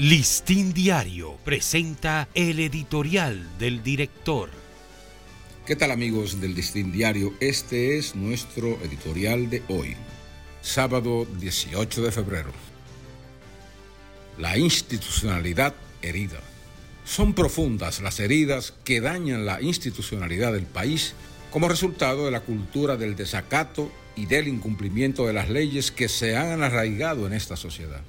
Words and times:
Listín 0.00 0.72
Diario 0.72 1.36
presenta 1.44 2.26
el 2.32 2.58
editorial 2.60 3.46
del 3.58 3.82
director. 3.82 4.48
¿Qué 5.66 5.76
tal 5.76 5.90
amigos 5.90 6.40
del 6.40 6.54
Listín 6.54 6.90
Diario? 6.90 7.34
Este 7.38 7.98
es 7.98 8.14
nuestro 8.14 8.78
editorial 8.82 9.50
de 9.50 9.62
hoy, 9.68 9.96
sábado 10.62 11.26
18 11.38 12.00
de 12.00 12.12
febrero. 12.12 12.50
La 14.38 14.56
institucionalidad 14.56 15.74
herida. 16.00 16.40
Son 17.04 17.34
profundas 17.34 18.00
las 18.00 18.20
heridas 18.20 18.72
que 18.84 19.02
dañan 19.02 19.44
la 19.44 19.60
institucionalidad 19.60 20.54
del 20.54 20.64
país 20.64 21.12
como 21.50 21.68
resultado 21.68 22.24
de 22.24 22.30
la 22.30 22.40
cultura 22.40 22.96
del 22.96 23.16
desacato 23.16 23.92
y 24.16 24.24
del 24.24 24.48
incumplimiento 24.48 25.26
de 25.26 25.34
las 25.34 25.50
leyes 25.50 25.90
que 25.90 26.08
se 26.08 26.38
han 26.38 26.62
arraigado 26.62 27.26
en 27.26 27.34
esta 27.34 27.54
sociedad. 27.54 28.00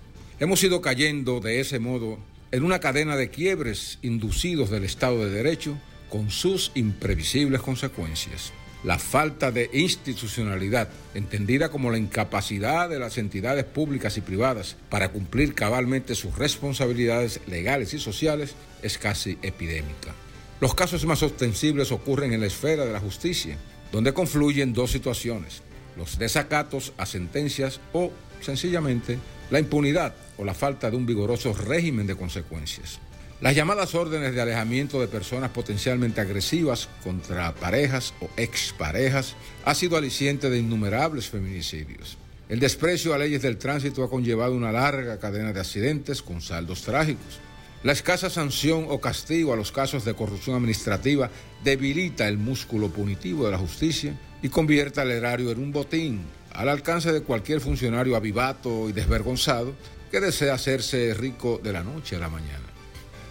Hemos 0.42 0.64
ido 0.64 0.82
cayendo 0.82 1.40
de 1.40 1.60
ese 1.60 1.78
modo 1.78 2.18
en 2.50 2.64
una 2.64 2.80
cadena 2.80 3.16
de 3.16 3.30
quiebres 3.30 4.00
inducidos 4.02 4.72
del 4.72 4.84
Estado 4.84 5.24
de 5.24 5.30
Derecho 5.30 5.78
con 6.10 6.32
sus 6.32 6.72
imprevisibles 6.74 7.62
consecuencias. 7.62 8.52
La 8.84 8.98
falta 8.98 9.52
de 9.52 9.70
institucionalidad, 9.72 10.90
entendida 11.14 11.70
como 11.70 11.92
la 11.92 12.00
incapacidad 12.00 12.90
de 12.90 12.98
las 12.98 13.20
entidades 13.20 13.66
públicas 13.66 14.18
y 14.18 14.22
privadas 14.22 14.78
para 14.90 15.10
cumplir 15.10 15.54
cabalmente 15.54 16.16
sus 16.16 16.36
responsabilidades 16.36 17.40
legales 17.46 17.94
y 17.94 18.00
sociales, 18.00 18.56
es 18.82 18.98
casi 18.98 19.38
epidémica. 19.44 20.16
Los 20.60 20.74
casos 20.74 21.06
más 21.06 21.22
ostensibles 21.22 21.92
ocurren 21.92 22.34
en 22.34 22.40
la 22.40 22.48
esfera 22.48 22.84
de 22.84 22.94
la 22.94 23.00
justicia, 23.00 23.58
donde 23.92 24.12
confluyen 24.12 24.74
dos 24.74 24.90
situaciones, 24.90 25.62
los 25.96 26.18
desacatos 26.18 26.94
a 26.98 27.06
sentencias 27.06 27.80
o, 27.94 28.12
sencillamente, 28.42 29.20
la 29.52 29.60
impunidad 29.60 30.16
o 30.42 30.44
la 30.44 30.56
falta 30.56 30.90
de 30.90 30.98
un 30.98 31.06
vigoroso 31.06 31.54
régimen 31.54 32.08
de 32.08 32.16
consecuencias. 32.16 33.00
Las 33.42 33.56
llamadas 33.56 33.94
órdenes 33.94 34.34
de 34.34 34.42
alejamiento 34.42 35.00
de 35.00 35.08
personas 35.08 35.52
potencialmente 35.52 36.20
agresivas 36.20 36.90
contra 37.04 37.54
parejas 37.54 38.16
o 38.22 38.30
exparejas 38.38 39.36
ha 39.66 39.76
sido 39.76 39.98
aliciente 39.98 40.50
de 40.50 40.58
innumerables 40.58 41.30
feminicidios. 41.30 42.18
El 42.50 42.60
desprecio 42.60 43.14
a 43.14 43.20
leyes 43.20 43.44
del 43.44 43.58
tránsito 43.58 44.04
ha 44.04 44.10
conllevado 44.10 44.56
una 44.56 44.72
larga 44.72 45.20
cadena 45.20 45.54
de 45.54 45.60
accidentes 45.60 46.24
con 46.24 46.42
saldos 46.42 46.82
trágicos. 46.82 47.40
La 47.84 47.92
escasa 47.92 48.32
sanción 48.32 48.88
o 48.90 49.00
castigo 49.00 49.54
a 49.54 49.56
los 49.56 49.72
casos 49.72 50.06
de 50.06 50.16
corrupción 50.16 50.56
administrativa 50.56 51.30
debilita 51.64 52.28
el 52.28 52.40
músculo 52.40 52.90
punitivo 52.90 53.46
de 53.46 53.52
la 53.52 53.60
justicia 53.60 54.16
y 54.42 54.50
convierte 54.50 55.02
al 55.02 55.12
erario 55.12 55.52
en 55.52 55.60
un 55.60 55.72
botín 55.72 56.22
al 56.52 56.68
alcance 56.68 57.14
de 57.14 57.22
cualquier 57.22 57.62
funcionario 57.62 58.16
avivato 58.16 58.90
y 58.90 58.92
desvergonzado 58.92 59.74
que 60.12 60.20
desea 60.20 60.54
hacerse 60.54 61.14
rico 61.14 61.60
de 61.64 61.72
la 61.72 61.84
noche 61.84 62.18
a 62.18 62.20
la 62.20 62.30
mañana. 62.30 62.66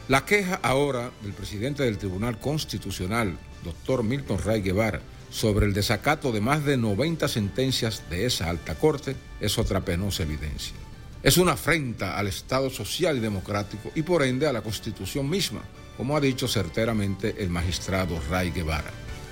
La 0.08 0.24
queja 0.24 0.58
ahora 0.62 1.10
del 1.22 1.34
presidente 1.34 1.84
del 1.84 1.98
Tribunal 1.98 2.40
Constitucional, 2.40 3.38
doctor 3.62 4.02
Milton 4.02 4.38
Ray 4.42 4.62
Guevara, 4.62 5.02
sobre 5.30 5.66
el 5.66 5.74
desacato 5.74 6.32
de 6.32 6.40
más 6.40 6.64
de 6.64 6.76
90 6.76 7.28
sentencias 7.28 8.02
de 8.10 8.26
esa 8.26 8.48
alta 8.48 8.74
corte 8.74 9.14
es 9.40 9.58
otra 9.58 9.82
penosa 9.82 10.22
evidencia. 10.22 10.74
Es 11.22 11.36
una 11.36 11.52
afrenta 11.52 12.18
al 12.18 12.26
Estado 12.26 12.70
social 12.70 13.18
y 13.18 13.20
democrático 13.20 13.92
y 13.94 14.02
por 14.02 14.22
ende 14.22 14.46
a 14.46 14.52
la 14.52 14.62
Constitución 14.62 15.28
misma, 15.28 15.60
como 15.98 16.16
ha 16.16 16.20
dicho 16.20 16.48
certeramente 16.48 17.36
el 17.38 17.50
magistrado 17.50 18.18
Ray 18.30 18.50
Guevara. 18.50 18.90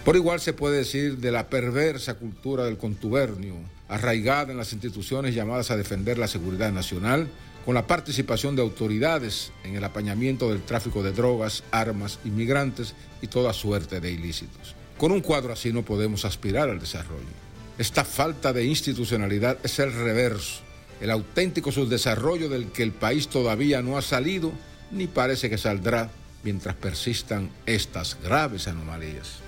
Por 0.08 0.16
igual 0.16 0.40
se 0.40 0.54
puede 0.54 0.78
decir 0.78 1.18
de 1.18 1.30
la 1.30 1.50
perversa 1.50 2.14
cultura 2.14 2.64
del 2.64 2.78
contubernio, 2.78 3.56
arraigada 3.88 4.52
en 4.52 4.56
las 4.56 4.72
instituciones 4.72 5.34
llamadas 5.34 5.70
a 5.70 5.76
defender 5.76 6.16
la 6.16 6.28
seguridad 6.28 6.72
nacional, 6.72 7.28
con 7.66 7.74
la 7.74 7.86
participación 7.86 8.56
de 8.56 8.62
autoridades 8.62 9.52
en 9.64 9.76
el 9.76 9.84
apañamiento 9.84 10.48
del 10.48 10.62
tráfico 10.62 11.02
de 11.02 11.12
drogas, 11.12 11.62
armas, 11.72 12.20
inmigrantes 12.24 12.94
y 13.20 13.26
toda 13.26 13.52
suerte 13.52 14.00
de 14.00 14.10
ilícitos. 14.10 14.74
Con 14.96 15.12
un 15.12 15.20
cuadro 15.20 15.52
así 15.52 15.74
no 15.74 15.84
podemos 15.84 16.24
aspirar 16.24 16.70
al 16.70 16.80
desarrollo. 16.80 17.28
Esta 17.76 18.02
falta 18.02 18.54
de 18.54 18.64
institucionalidad 18.64 19.58
es 19.62 19.78
el 19.78 19.92
reverso, 19.92 20.62
el 21.02 21.10
auténtico 21.10 21.70
subdesarrollo 21.70 22.48
del 22.48 22.72
que 22.72 22.82
el 22.82 22.92
país 22.92 23.28
todavía 23.28 23.82
no 23.82 23.98
ha 23.98 24.00
salido 24.00 24.52
ni 24.90 25.06
parece 25.06 25.50
que 25.50 25.58
saldrá 25.58 26.10
mientras 26.44 26.76
persistan 26.76 27.50
estas 27.66 28.16
graves 28.22 28.68
anomalías. 28.68 29.47